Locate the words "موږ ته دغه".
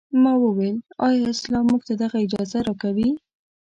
1.71-2.17